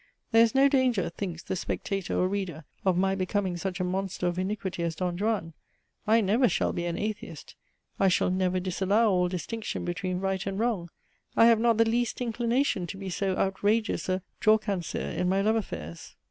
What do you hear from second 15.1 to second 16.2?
in my love affairs!